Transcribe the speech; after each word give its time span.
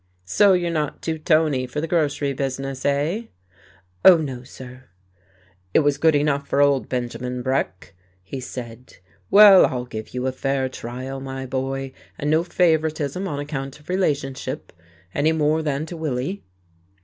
"So 0.25 0.53
you're 0.53 0.71
not 0.71 1.03
too 1.03 1.19
tony 1.19 1.67
for 1.67 1.79
the 1.79 1.85
grocery 1.87 2.33
business, 2.33 2.83
eh?" 2.85 3.25
"Oh, 4.03 4.17
no, 4.17 4.41
sir." 4.41 4.85
"It 5.75 5.81
was 5.81 5.99
good 5.99 6.15
enough 6.15 6.47
for 6.47 6.59
old 6.59 6.89
Benjamin 6.89 7.43
Breck," 7.43 7.93
he 8.23 8.39
said. 8.39 8.97
"Well, 9.29 9.63
I'll 9.67 9.85
give 9.85 10.15
you 10.15 10.25
a 10.25 10.31
fair 10.31 10.69
trial, 10.69 11.19
my 11.19 11.45
boy, 11.45 11.91
and 12.17 12.31
no 12.31 12.43
favouritism 12.43 13.27
on 13.27 13.39
account 13.39 13.79
of 13.79 13.89
relationship, 13.89 14.73
any 15.13 15.33
more 15.33 15.61
than 15.61 15.85
to 15.85 15.95
Willie." 15.95 16.41